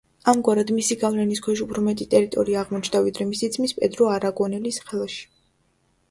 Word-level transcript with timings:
ამგვარად 0.31 0.69
მისი 0.75 0.95
გავლენის 1.01 1.41
ქვეშ 1.47 1.59
უფრო 1.65 1.83
მეტი 1.87 2.07
ტერიტორია 2.13 2.57
აღმოჩნდა 2.61 3.01
ვიდრე 3.07 3.27
მისი 3.33 3.49
ძმის 3.57 3.75
პედრო 3.81 4.07
არაგონელის 4.15 4.81
ხელში. 4.89 5.21